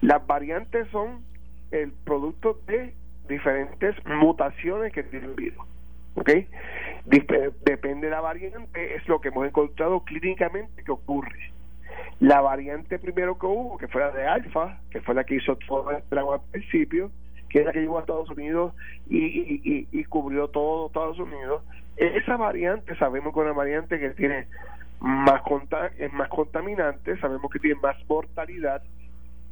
[0.00, 1.22] Las variantes son
[1.70, 2.92] el producto de
[3.30, 5.66] diferentes mutaciones que tiene el virus.
[6.14, 6.30] ¿Ok?
[7.06, 11.52] Depende de la variante, es lo que hemos encontrado clínicamente que ocurre.
[12.20, 15.56] La variante primero que hubo, que fue la de alfa, que fue la que hizo
[15.56, 17.10] todo el trago al principio,
[17.48, 18.74] que es la que llegó a Estados Unidos
[19.08, 21.62] y, y, cubrió todo Estados Unidos,
[21.96, 24.46] esa variante sabemos que es una variante que tiene
[25.00, 25.42] más
[25.98, 28.82] es más contaminante, sabemos que tiene más mortalidad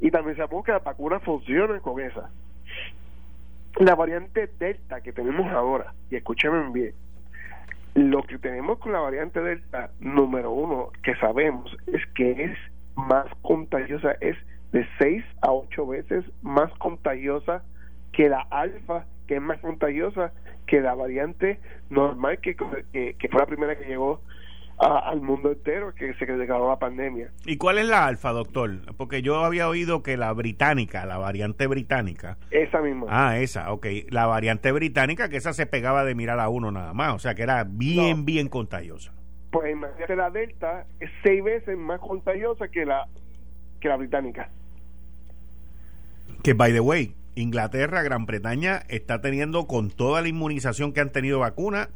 [0.00, 2.30] y también sabemos que las vacunas funcionan con esa.
[3.76, 6.94] La variante Delta que tenemos ahora, y escúchame bien,
[7.94, 12.58] lo que tenemos con la variante Delta, número uno, que sabemos es que es
[12.96, 14.36] más contagiosa, es
[14.72, 17.62] de 6 a 8 veces más contagiosa
[18.12, 20.32] que la alfa, que es más contagiosa
[20.66, 22.56] que la variante normal, que,
[22.92, 24.22] que, que fue la primera que llegó
[24.78, 27.30] al mundo entero que se declaró la pandemia.
[27.44, 28.94] ¿Y cuál es la alfa, doctor?
[28.96, 32.38] Porque yo había oído que la británica, la variante británica.
[32.50, 33.06] Esa misma.
[33.08, 33.86] Ah, esa, ok.
[34.10, 37.34] La variante británica, que esa se pegaba de mirar a uno nada más, o sea
[37.34, 39.12] que era bien, bien contagiosa.
[39.50, 43.08] Pues imagínate, la delta es seis veces más contagiosa que la,
[43.80, 44.50] que la británica.
[46.42, 51.10] Que, by the way, Inglaterra, Gran Bretaña está teniendo con toda la inmunización que han
[51.10, 51.88] tenido vacuna,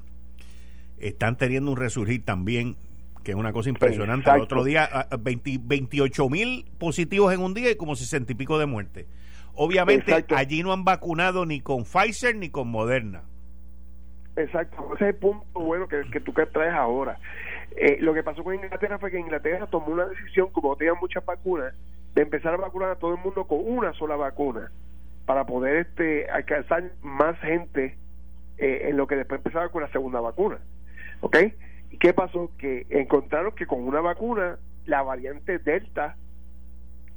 [1.03, 2.77] están teniendo un resurgir también,
[3.25, 4.31] que es una cosa impresionante.
[4.31, 4.89] El otro día,
[5.21, 9.07] 28 mil positivos en un día y como 60 y pico de muerte.
[9.55, 13.23] Obviamente, allí no han vacunado ni con Pfizer ni con Moderna.
[14.35, 17.19] Exacto, ese es el punto bueno que, que tú que traes ahora.
[17.77, 21.25] Eh, lo que pasó con Inglaterra fue que Inglaterra tomó una decisión, como tenían muchas
[21.25, 21.75] vacunas,
[22.15, 24.71] de empezar a vacunar a todo el mundo con una sola vacuna
[25.27, 27.97] para poder este alcanzar más gente
[28.59, 30.59] eh, en lo que después empezaba con la segunda vacuna.
[31.23, 31.37] ¿Ok?
[31.91, 32.51] ¿Y qué pasó?
[32.59, 36.17] Que encontraron que con una vacuna, la variante Delta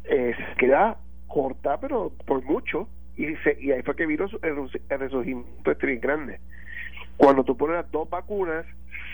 [0.05, 2.87] eh, queda corta, pero por mucho,
[3.17, 6.39] y, se, y ahí fue que vino el, resurgimiento este grande.
[7.17, 8.65] Cuando tú pones las dos vacunas,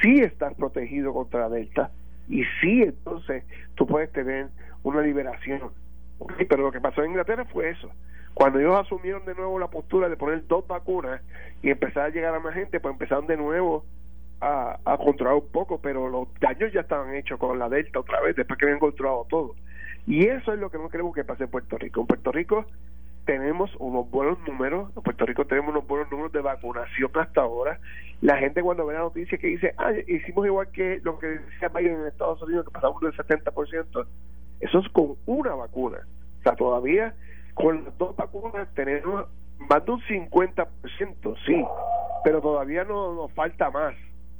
[0.01, 1.91] sí estás protegido contra la Delta,
[2.27, 4.47] y sí, entonces tú puedes tener
[4.83, 5.71] una liberación.
[6.19, 6.45] ¿Okay?
[6.45, 7.89] Pero lo que pasó en Inglaterra fue eso.
[8.33, 11.21] Cuando ellos asumieron de nuevo la postura de poner dos vacunas
[11.61, 13.85] y empezar a llegar a más gente, pues empezaron de nuevo
[14.41, 18.35] a, controlar un poco, pero los daños ya estaban hechos con la Delta otra vez,
[18.35, 19.55] después que habían controlado todo.
[20.07, 22.01] Y eso es lo que no queremos que pase en Puerto Rico.
[22.01, 22.65] En Puerto Rico
[23.25, 27.79] tenemos unos buenos números, en Puerto Rico tenemos unos buenos números de vacunación hasta ahora.
[28.21, 31.69] La gente cuando ve la noticia que dice, ah, hicimos igual que lo que decía
[31.69, 34.07] Biden en Estados Unidos, que pasamos del 70%,
[34.59, 35.99] eso es con una vacuna.
[36.39, 37.13] O sea, todavía
[37.53, 39.27] con las dos vacunas tenemos
[39.69, 41.63] más de un 50%, sí,
[42.23, 43.93] pero todavía no nos falta más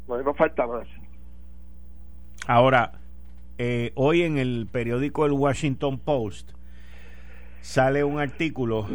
[0.07, 0.87] no, falta más.
[2.47, 2.93] Ahora,
[3.57, 6.51] eh, hoy en el periódico El Washington Post
[7.61, 8.87] sale un artículo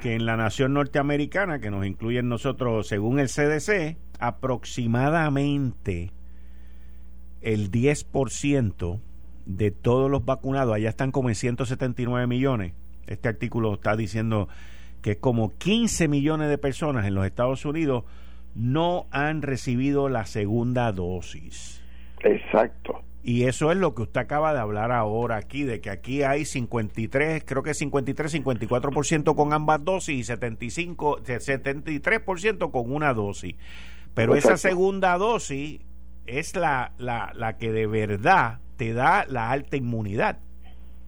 [0.00, 6.10] que en la nación norteamericana, que nos incluye nosotros, según el CDC, aproximadamente
[7.42, 9.00] el 10%
[9.46, 12.72] de todos los vacunados, allá están como en 179 millones.
[13.06, 14.48] Este artículo está diciendo
[15.02, 18.04] que como 15 millones de personas en los Estados Unidos
[18.54, 21.82] no han recibido la segunda dosis.
[22.20, 23.02] Exacto.
[23.22, 26.44] Y eso es lo que usted acaba de hablar ahora aquí, de que aquí hay
[26.44, 33.56] 53, creo que 53, 54% con ambas dosis y 75, 73% con una dosis.
[34.14, 35.80] Pero esa segunda dosis
[36.26, 40.38] es la, la, la que de verdad te da la alta inmunidad.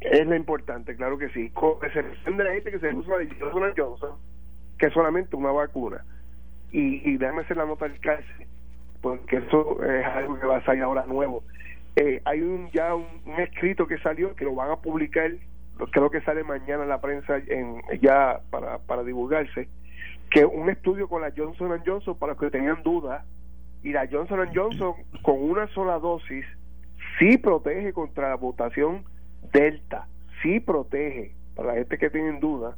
[0.01, 1.53] Es lo importante, claro que sí.
[1.83, 4.11] Excepción de la gente que se usa de Johnson Johnson,
[4.79, 6.05] que es solamente una vacuna.
[6.73, 8.47] Y, y déjame hacer la nota del cárcel,
[9.01, 11.43] porque eso es algo que va a salir ahora nuevo.
[11.97, 13.07] Eh, hay un ya un,
[13.39, 15.31] escrito que salió que lo van a publicar
[15.93, 19.67] creo que sale mañana en la prensa en, ya para, para divulgarse
[20.31, 23.25] que un estudio con la Johnson Johnson para los que tenían dudas
[23.83, 26.45] y la Johnson Johnson con una sola dosis
[27.19, 29.05] sí protege contra la mutación
[29.53, 30.07] delta
[30.43, 32.77] sí protege para la gente que tiene dudas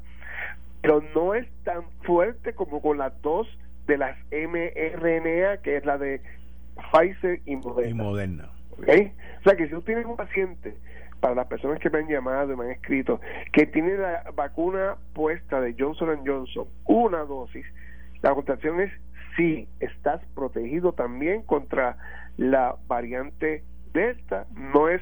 [0.80, 3.48] pero no es tan fuerte como con las dos
[3.88, 6.20] de las mRNA que es la de
[6.92, 8.48] Pfizer y Moderna, y Moderna.
[8.78, 10.76] O sea que si tú tienes un paciente,
[11.20, 13.20] para las personas que me han llamado y me han escrito,
[13.52, 17.66] que tiene la vacuna puesta de Johnson Johnson, una dosis,
[18.22, 18.92] la contestación es
[19.36, 21.96] sí, estás protegido también contra
[22.36, 25.00] la variante Delta, no es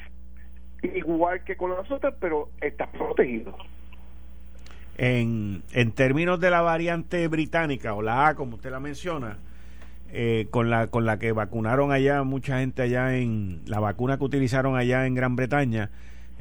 [0.83, 3.57] igual que con las otras, pero estás protegido.
[4.99, 9.39] En, en términos de la variante británica o la A, como usted la menciona,
[10.11, 14.25] eh, con la con la que vacunaron allá mucha gente allá en la vacuna que
[14.25, 15.91] utilizaron allá en Gran Bretaña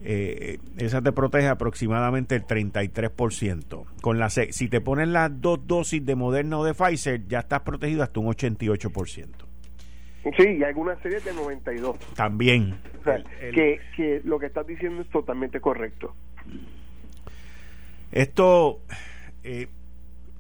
[0.04, 3.86] eh, esa te protege aproximadamente el 33%.
[4.02, 7.62] Con la si te ponen las dos dosis de Moderna o de Pfizer, ya estás
[7.62, 9.28] protegido hasta un 88%.
[10.38, 11.98] Sí, y algunas series de 92.
[12.15, 12.76] También.
[13.54, 16.15] que, que lo que estás diciendo es totalmente correcto.
[18.12, 18.80] Esto,
[19.44, 19.68] eh,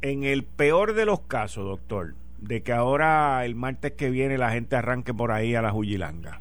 [0.01, 4.51] en el peor de los casos, doctor, de que ahora el martes que viene la
[4.51, 6.39] gente arranque por ahí a la Jujilanga.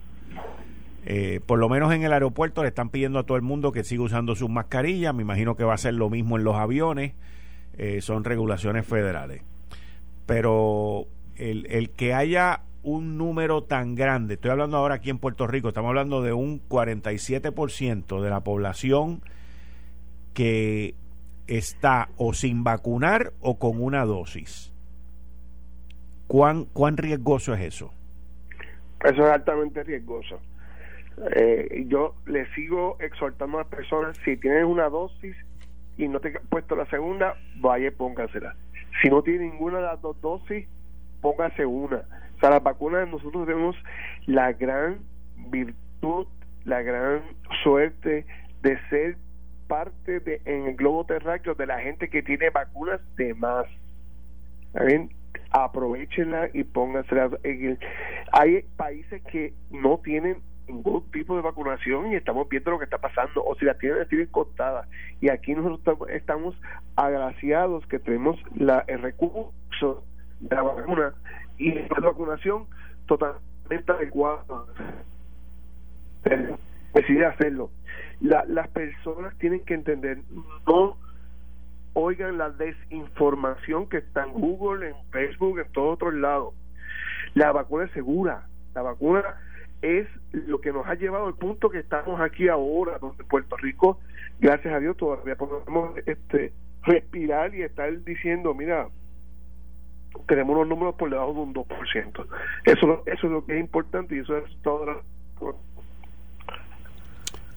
[1.06, 3.84] Eh, por lo menos en el aeropuerto le están pidiendo a todo el mundo que
[3.84, 5.14] siga usando sus mascarillas.
[5.14, 7.12] Me imagino que va a ser lo mismo en los aviones.
[7.76, 9.42] Eh, son regulaciones federales.
[10.26, 11.06] Pero
[11.36, 15.68] el, el que haya un número tan grande, estoy hablando ahora aquí en Puerto Rico,
[15.68, 19.22] estamos hablando de un 47% de la población
[20.34, 20.94] que
[21.46, 24.72] está o sin vacunar o con una dosis.
[26.26, 27.92] ¿Cuán, cuán riesgoso es eso?
[29.04, 30.40] Eso es altamente riesgoso.
[31.36, 35.36] Eh, yo le sigo exhortando a las personas, si tienes una dosis
[35.96, 38.56] y no te has puesto la segunda, vaya y póngasela.
[39.02, 40.66] Si no tiene ninguna de las dos dosis,
[41.20, 42.04] póngase una.
[42.36, 43.76] O sea, las vacunas nosotros tenemos
[44.26, 44.98] la gran
[45.50, 46.26] virtud,
[46.64, 47.22] la gran
[47.62, 48.26] suerte
[48.62, 49.16] de ser
[49.66, 53.66] parte de en el globo terráqueo de la gente que tiene vacunas de más.
[54.72, 55.10] ¿Saben?
[55.54, 57.30] aprovechenla y póngansela.
[58.32, 62.98] Hay países que no tienen ningún tipo de vacunación y estamos viendo lo que está
[62.98, 64.88] pasando o si la tienen, la tienen contada
[65.20, 66.56] y aquí nosotros estamos
[66.96, 70.04] agraciados que tenemos la, el recurso
[70.40, 71.14] de la vacuna
[71.58, 72.66] y la vacunación
[73.06, 74.42] totalmente adecuada
[76.94, 77.70] decide hacerlo
[78.24, 80.18] la, las personas tienen que entender
[80.66, 80.96] no
[81.92, 86.54] oigan la desinformación que está en Google, en Facebook, en todos otros lados.
[87.34, 89.22] La vacuna es segura, la vacuna
[89.82, 94.00] es lo que nos ha llevado al punto que estamos aquí ahora, donde Puerto Rico,
[94.40, 98.88] gracias a Dios, todavía podemos este, respirar y estar diciendo, mira,
[100.26, 102.26] tenemos los números por debajo de un 2%.
[102.64, 105.02] Eso, eso es lo que es importante y eso es todo.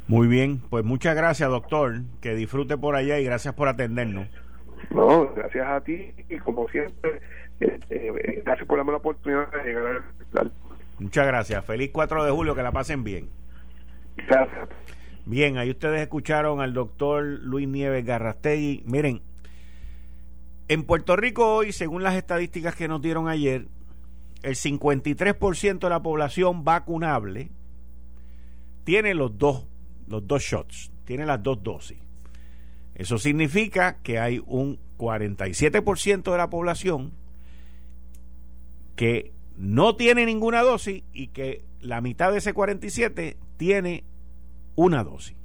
[0.08, 2.02] Muy bien, pues muchas gracias, doctor.
[2.22, 4.28] Que disfrute por allá y gracias por atendernos.
[4.90, 7.20] No, gracias a ti y como siempre,
[7.60, 10.04] eh, eh, gracias por darme la oportunidad de llegar
[10.38, 10.52] al...
[11.00, 11.66] Muchas gracias.
[11.66, 13.30] Feliz 4 de julio, que la pasen bien.
[14.16, 14.70] Gracias.
[15.26, 18.84] Bien, ahí ustedes escucharon al doctor Luis Nieves Garrastegui.
[18.86, 19.22] Miren,
[20.70, 23.68] en Puerto Rico hoy, según las estadísticas que nos dieron ayer,
[24.42, 27.52] el 53% de la población vacunable
[28.86, 29.68] tiene los dos
[30.08, 31.98] los dos shots, tiene las dos dosis.
[32.96, 37.14] Eso significa que hay un 47% de la población
[38.96, 44.04] que no tiene ninguna dosis y que la mitad de ese 47 tiene
[44.76, 45.36] una dosis.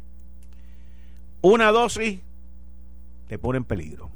[1.42, 2.20] Una dosis
[3.28, 4.10] te pone en peligro.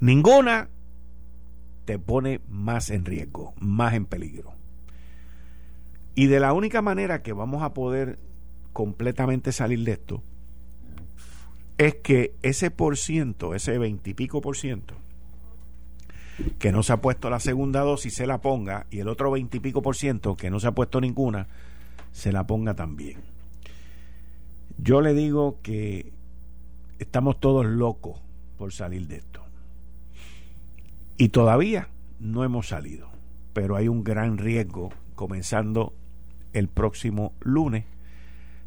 [0.00, 0.68] Ninguna
[1.84, 4.54] te pone más en riesgo, más en peligro.
[6.14, 8.18] Y de la única manera que vamos a poder
[8.72, 10.22] completamente salir de esto
[11.78, 14.94] es que ese por ciento, ese veintipico por ciento,
[16.58, 19.82] que no se ha puesto la segunda dosis se la ponga y el otro veintipico
[19.82, 21.48] por ciento que no se ha puesto ninguna
[22.12, 23.20] se la ponga también.
[24.78, 26.12] Yo le digo que
[26.98, 28.20] estamos todos locos
[28.56, 29.42] por salir de esto.
[31.16, 31.88] Y todavía
[32.20, 33.08] no hemos salido,
[33.52, 35.94] pero hay un gran riesgo comenzando
[36.52, 37.84] el próximo lunes.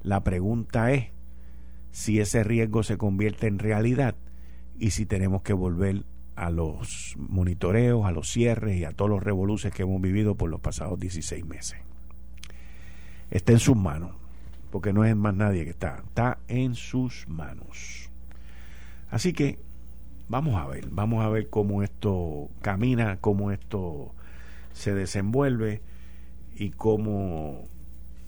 [0.06, 1.08] La pregunta es
[1.90, 4.14] si ese riesgo se convierte en realidad
[4.78, 6.04] y si tenemos que volver
[6.36, 10.52] a los monitoreos, a los cierres y a todos los revoluces que hemos vivido por
[10.52, 11.80] los pasados 16 meses.
[13.32, 14.12] Está en sus manos,
[14.70, 18.12] porque no es más nadie que está, está en sus manos.
[19.10, 19.58] Así que
[20.30, 24.14] vamos a ver, vamos a ver cómo esto camina, cómo esto
[24.72, 25.82] se desenvuelve
[26.56, 27.64] y cómo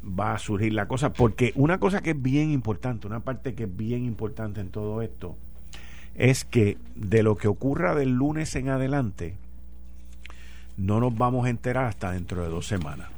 [0.08, 3.64] va a surgir la cosa, porque una cosa que es bien importante, una parte que
[3.64, 5.36] es bien importante en todo esto,
[6.16, 9.36] es que de lo que ocurra del lunes en adelante,
[10.78, 13.10] no nos vamos a enterar hasta dentro de dos semanas.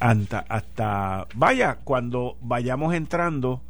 [0.00, 3.60] Hasta, hasta vaya, cuando vayamos entrando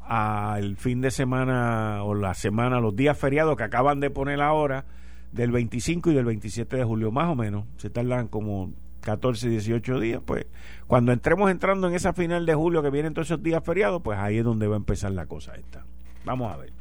[0.00, 4.84] al fin de semana o la semana, los días feriados que acaban de poner ahora,
[5.32, 8.72] del 25 y del 27 de julio, más o menos, se tardan como
[9.08, 10.44] 14, 18 días, pues
[10.86, 14.18] cuando entremos entrando en esa final de julio que vienen todos esos días feriados, pues
[14.18, 15.86] ahí es donde va a empezar la cosa esta.
[16.26, 16.72] Vamos a ver.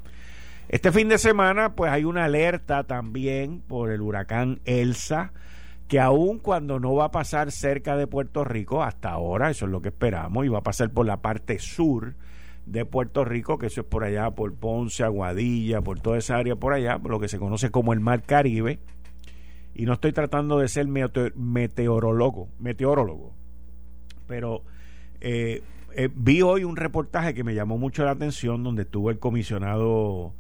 [0.68, 5.32] Este fin de semana, pues hay una alerta también por el huracán Elsa,
[5.88, 9.72] que aun cuando no va a pasar cerca de Puerto Rico, hasta ahora, eso es
[9.72, 12.16] lo que esperamos, y va a pasar por la parte sur
[12.66, 16.58] de Puerto Rico, que eso es por allá, por Ponce, Aguadilla, por toda esa área
[16.58, 18.80] por allá, por lo que se conoce como el Mar Caribe.
[19.78, 23.36] Y no estoy tratando de ser meteorólogo, meteorólogo,
[24.26, 24.64] pero
[25.22, 25.62] eh,
[25.96, 30.34] eh, vi hoy un reportaje que me llamó mucho la atención donde estuvo el comisionado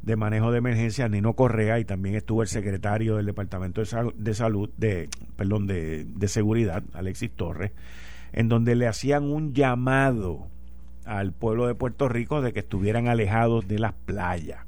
[0.00, 4.70] de manejo de emergencia Nino Correa y también estuvo el secretario del Departamento de, Salud,
[4.78, 7.72] de, perdón, de, de Seguridad, Alexis Torres,
[8.32, 10.46] en donde le hacían un llamado
[11.04, 14.67] al pueblo de Puerto Rico de que estuvieran alejados de las playas.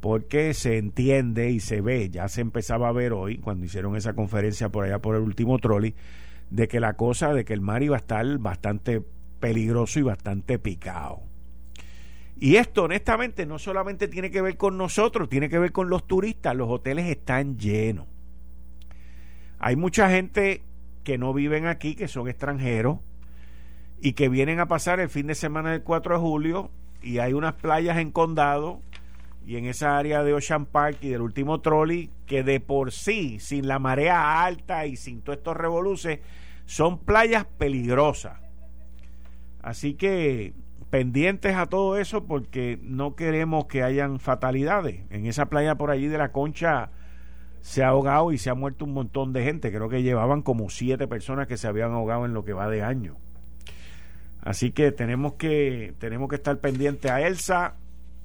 [0.00, 4.14] Porque se entiende y se ve, ya se empezaba a ver hoy, cuando hicieron esa
[4.14, 5.94] conferencia por allá por el último trolley,
[6.50, 9.02] de que la cosa, de que el mar iba a estar bastante
[9.40, 11.22] peligroso y bastante picado.
[12.38, 16.06] Y esto honestamente no solamente tiene que ver con nosotros, tiene que ver con los
[16.06, 16.56] turistas.
[16.56, 18.06] Los hoteles están llenos.
[19.58, 20.62] Hay mucha gente
[21.04, 22.98] que no viven aquí, que son extranjeros
[24.00, 26.70] y que vienen a pasar el fin de semana del 4 de julio
[27.02, 28.80] y hay unas playas en Condado
[29.50, 33.40] y en esa área de Ocean Park y del último trolley que de por sí,
[33.40, 36.20] sin la marea alta y sin todos estos revoluces,
[36.66, 38.38] son playas peligrosas.
[39.60, 40.54] Así que
[40.90, 45.02] pendientes a todo eso porque no queremos que hayan fatalidades.
[45.10, 46.92] En esa playa por allí de la Concha
[47.60, 49.72] se ha ahogado y se ha muerto un montón de gente.
[49.72, 52.84] Creo que llevaban como siete personas que se habían ahogado en lo que va de
[52.84, 53.16] año.
[54.42, 57.74] Así que tenemos que tenemos que estar pendientes a Elsa,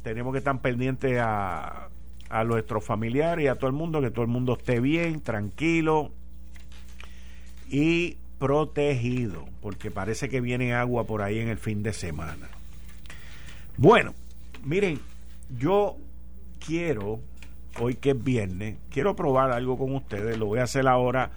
[0.05, 1.89] tenemos que estar pendientes a,
[2.29, 6.11] a nuestros familiares y a todo el mundo, que todo el mundo esté bien, tranquilo
[7.71, 12.47] y protegido, porque parece que viene agua por ahí en el fin de semana.
[13.77, 14.13] Bueno,
[14.63, 14.99] miren,
[15.57, 15.97] yo
[16.63, 17.19] quiero,
[17.79, 21.31] hoy que es viernes, quiero probar algo con ustedes, lo voy a hacer ahora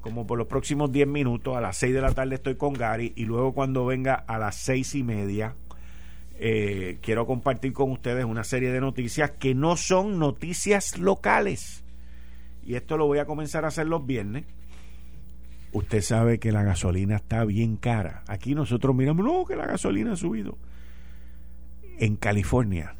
[0.00, 3.12] como por los próximos 10 minutos, a las 6 de la tarde estoy con Gary
[3.16, 5.56] y luego cuando venga a las seis y media,
[6.44, 11.84] eh, quiero compartir con ustedes una serie de noticias que no son noticias locales.
[12.64, 14.44] Y esto lo voy a comenzar a hacer los viernes
[15.72, 18.22] Usted sabe que la gasolina está bien cara.
[18.26, 20.58] Aquí nosotros miramos, no, que la gasolina ha subido.
[21.98, 22.94] En California,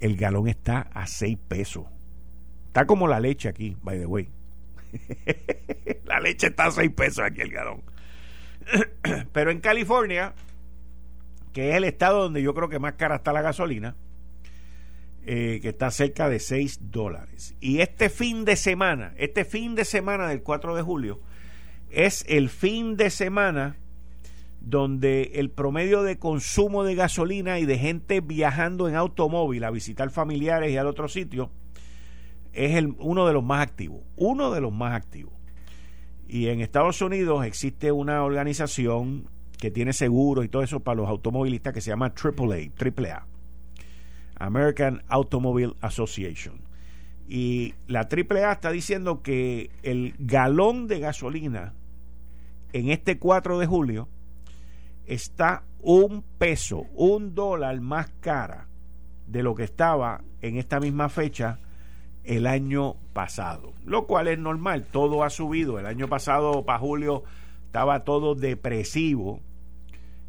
[0.00, 1.86] el galón está a 6 pesos.
[2.66, 4.28] Está como la leche aquí, by the way.
[6.04, 7.82] la leche está a 6 pesos aquí el galón.
[9.32, 10.34] Pero en California,
[11.52, 13.96] que es el estado donde yo creo que más cara está la gasolina,
[15.24, 17.54] eh, que está cerca de 6 dólares.
[17.60, 21.20] Y este fin de semana, este fin de semana del 4 de julio,
[21.90, 23.76] es el fin de semana
[24.60, 30.10] donde el promedio de consumo de gasolina y de gente viajando en automóvil a visitar
[30.10, 31.50] familiares y al otro sitio
[32.52, 35.32] es el, uno de los más activos, uno de los más activos.
[36.28, 39.28] Y en Estados Unidos existe una organización
[39.62, 43.26] que tiene seguro y todo eso para los automovilistas que se llama AAA, AAA,
[44.34, 46.62] American Automobile Association.
[47.28, 51.74] Y la AAA está diciendo que el galón de gasolina
[52.72, 54.08] en este 4 de julio
[55.06, 58.66] está un peso, un dólar más cara
[59.28, 61.60] de lo que estaba en esta misma fecha
[62.24, 67.22] el año pasado, lo cual es normal, todo ha subido, el año pasado para julio
[67.66, 69.40] estaba todo depresivo,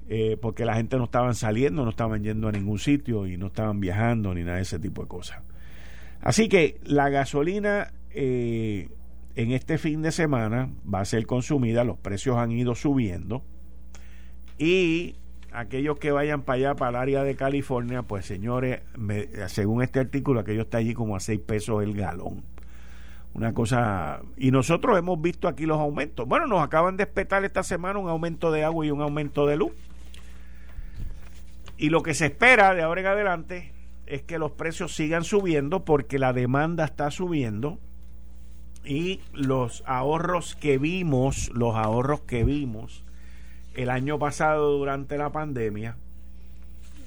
[0.10, 3.48] eh, porque la gente no estaban saliendo, no estaban yendo a ningún sitio y no
[3.48, 5.42] estaban viajando ni nada de ese tipo de cosas.
[6.22, 8.90] Así que la gasolina eh,
[9.36, 13.44] en este fin de semana va a ser consumida, los precios han ido subiendo
[14.58, 15.16] y
[15.52, 18.82] aquellos que vayan para allá, para el área de California, pues señores,
[19.48, 22.44] según este artículo, aquello está allí como a 6 pesos el galón.
[23.34, 24.22] Una cosa...
[24.38, 26.28] Y nosotros hemos visto aquí los aumentos.
[26.28, 29.58] Bueno, nos acaban de espetar esta semana un aumento de agua y un aumento de
[29.58, 29.72] luz.
[31.78, 33.72] Y lo que se espera de ahora en adelante
[34.06, 37.80] es que los precios sigan subiendo porque la demanda está subiendo
[38.86, 43.04] y los ahorros que vimos, los ahorros que vimos
[43.76, 45.96] el año pasado durante la pandemia,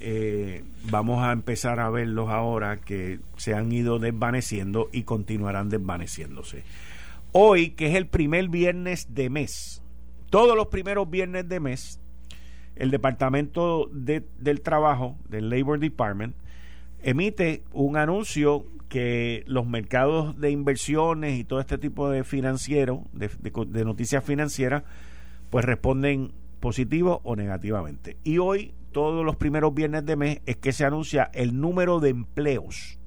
[0.01, 6.65] eh, vamos a empezar a verlos ahora que se han ido desvaneciendo y continuarán desvaneciéndose.
[7.33, 9.83] Hoy, que es el primer viernes de mes,
[10.31, 12.01] todos los primeros viernes de mes,
[12.77, 16.35] el Departamento del Trabajo, del Labor Department,
[17.03, 23.31] emite un anuncio que los mercados de inversiones y todo este tipo de financiero, de,
[23.69, 24.85] de noticias financieras,
[25.51, 28.17] pues responden positivo o negativamente.
[28.25, 32.11] Y hoy, todos los primeros viernes de mes, es que se anuncia el número de
[32.11, 32.99] empleos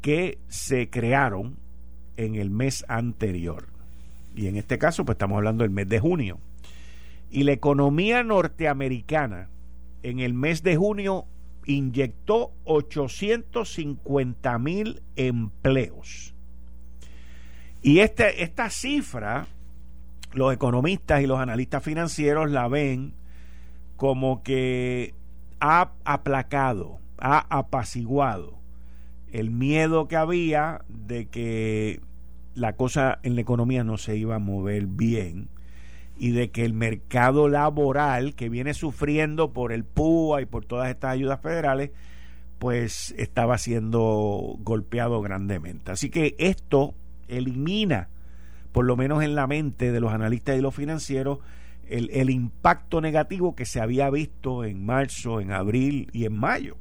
[0.00, 1.56] que se crearon
[2.16, 3.66] en el mes anterior.
[4.34, 6.38] Y en este caso, pues estamos hablando del mes de junio.
[7.30, 9.48] Y la economía norteamericana
[10.02, 11.26] en el mes de junio
[11.66, 16.34] inyectó 850 mil empleos.
[17.82, 19.46] Y este, esta cifra
[20.32, 23.14] los economistas y los analistas financieros la ven
[23.96, 25.14] como que
[25.60, 28.58] ha aplacado, ha apaciguado
[29.32, 32.00] el miedo que había de que
[32.54, 35.48] la cosa en la economía no se iba a mover bien
[36.18, 40.88] y de que el mercado laboral que viene sufriendo por el PUA y por todas
[40.88, 41.90] estas ayudas federales,
[42.58, 45.92] pues estaba siendo golpeado grandemente.
[45.92, 46.94] Así que esto
[47.28, 48.08] elimina
[48.76, 51.38] por lo menos en la mente de los analistas y los financieros,
[51.88, 56.76] el, impacto negativo que se había visto en marzo, en abril y en mayo.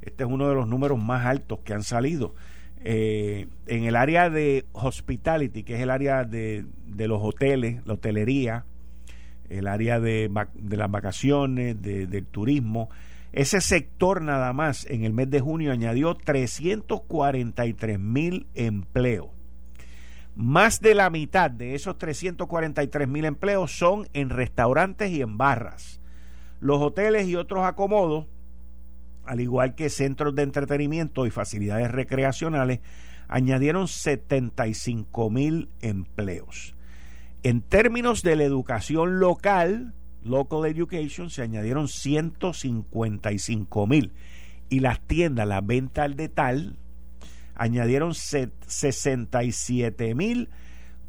[0.00, 2.34] Este es uno de los números más altos que han salido.
[2.84, 8.64] Eh, en el área de hospitality, que es el área de, los hoteles, la hotelería,
[9.48, 10.30] el área de,
[10.68, 12.88] las vacaciones, del turismo,
[13.32, 19.28] ese sector nada más en el mes de junio añadió 343 mil empleos.
[20.34, 26.00] Más de la mitad de esos 343 mil empleos son en restaurantes y en barras.
[26.60, 28.26] Los hoteles y otros acomodos,
[29.26, 32.80] al igual que centros de entretenimiento y facilidades recreacionales,
[33.28, 36.74] añadieron 75 mil empleos.
[37.42, 44.12] En términos de la educación local, local education, se añadieron 155 mil.
[44.68, 46.72] Y las tiendas, la venta al detalle,
[47.54, 50.48] añadieron 67 mil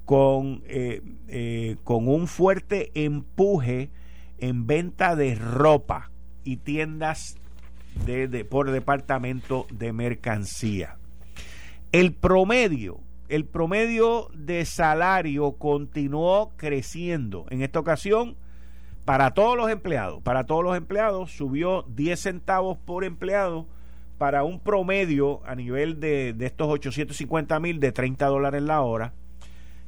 [0.05, 3.89] con, eh, eh, con un fuerte empuje
[4.37, 6.11] en venta de ropa
[6.43, 7.37] y tiendas
[8.05, 10.97] de, por departamento de mercancía.
[11.91, 17.45] El promedio, el promedio de salario continuó creciendo.
[17.49, 18.35] En esta ocasión,
[19.05, 23.67] para todos los empleados, para todos los empleados subió 10 centavos por empleado
[24.17, 29.13] para un promedio a nivel de, estos 850 mil de 30 dólares la hora,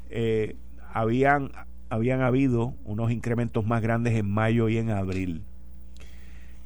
[0.10, 0.56] eh,
[0.94, 1.52] habían,
[1.90, 5.44] habían habido unos incrementos más grandes en mayo y en abril.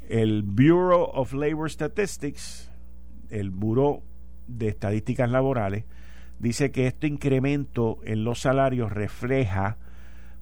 [0.10, 2.72] El Bureau of Labor Statistics,
[3.30, 4.04] el Buró
[4.48, 5.86] de Estadísticas Laborales,
[6.40, 9.78] dice que este incremento en los salarios refleja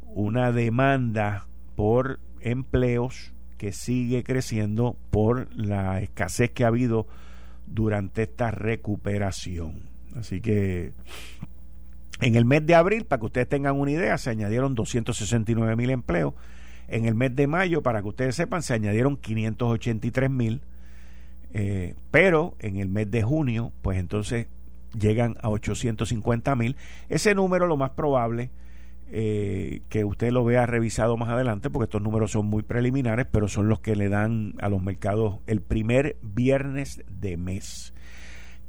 [0.03, 7.07] una demanda por empleos que sigue creciendo por la escasez que ha habido
[7.67, 9.89] durante esta recuperación.
[10.15, 10.93] Así que
[12.19, 15.89] en el mes de abril, para que ustedes tengan una idea, se añadieron 269 mil
[15.89, 16.33] empleos.
[16.87, 20.61] En el mes de mayo, para que ustedes sepan, se añadieron 583 mil.
[21.53, 24.47] Eh, pero en el mes de junio, pues entonces
[24.99, 26.75] llegan a 850 mil.
[27.09, 28.49] Ese número lo más probable
[29.13, 33.49] eh, que usted lo vea revisado más adelante, porque estos números son muy preliminares, pero
[33.49, 37.93] son los que le dan a los mercados el primer viernes de mes.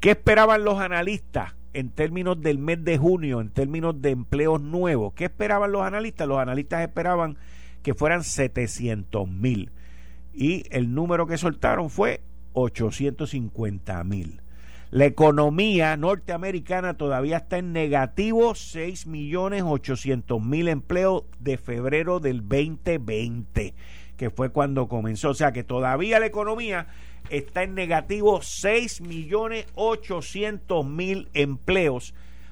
[0.00, 5.12] ¿Qué esperaban los analistas en términos del mes de junio, en términos de empleos nuevos?
[5.14, 6.26] ¿Qué esperaban los analistas?
[6.26, 7.38] Los analistas esperaban
[7.82, 9.70] que fueran 700 mil
[10.32, 12.20] y el número que soltaron fue
[12.54, 14.40] 850 mil.
[14.90, 22.46] La economía norteamericana todavía está en negativo 6 millones 800 mil empleos de febrero del
[22.46, 23.74] 2020,
[24.18, 25.30] que fue cuando comenzó.
[25.30, 26.88] O sea que todavía la economía
[27.30, 32.14] está en negativo 6 millones 800 mil empleos